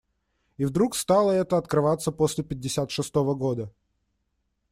И 0.57 0.65
вдруг 0.65 0.95
стало 0.95 1.29
это 1.31 1.59
открываться 1.59 2.11
после 2.11 2.43
пятьдесят 2.43 2.89
шестого 2.89 3.35
года 3.35 3.71